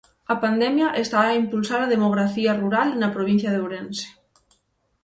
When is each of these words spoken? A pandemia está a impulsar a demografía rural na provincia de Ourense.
A 0.33 0.35
pandemia 0.43 0.87
está 1.03 1.19
a 1.25 1.37
impulsar 1.41 1.79
a 1.83 1.91
demografía 1.95 2.57
rural 2.61 2.89
na 2.99 3.13
provincia 3.15 3.49
de 3.51 3.59
Ourense. 3.63 4.07